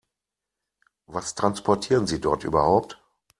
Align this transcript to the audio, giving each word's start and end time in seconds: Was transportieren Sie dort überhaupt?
Was 1.05 1.35
transportieren 1.35 2.07
Sie 2.07 2.19
dort 2.19 2.43
überhaupt? 2.43 2.99